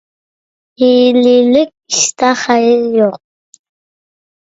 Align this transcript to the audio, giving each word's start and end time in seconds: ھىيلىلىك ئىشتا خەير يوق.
ھىيلىلىك 0.83 1.69
ئىشتا 1.93 2.31
خەير 2.45 2.87
يوق. 3.01 3.21